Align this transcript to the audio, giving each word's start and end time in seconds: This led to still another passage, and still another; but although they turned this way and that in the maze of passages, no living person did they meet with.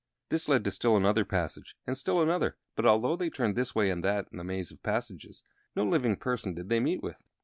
This 0.29 0.49
led 0.49 0.63
to 0.63 0.71
still 0.71 0.97
another 0.97 1.23
passage, 1.23 1.75
and 1.85 1.95
still 1.95 2.23
another; 2.23 2.57
but 2.75 2.87
although 2.87 3.15
they 3.15 3.29
turned 3.29 3.55
this 3.55 3.75
way 3.75 3.91
and 3.91 4.03
that 4.03 4.27
in 4.31 4.39
the 4.39 4.43
maze 4.43 4.71
of 4.71 4.81
passages, 4.81 5.43
no 5.75 5.83
living 5.85 6.15
person 6.15 6.55
did 6.55 6.69
they 6.69 6.79
meet 6.79 7.03
with. 7.03 7.21